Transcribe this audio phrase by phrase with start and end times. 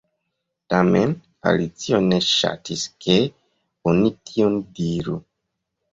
[0.73, 1.11] Tamen
[1.51, 3.21] Alicio ne ŝatis ke
[3.93, 5.19] oni tion diru.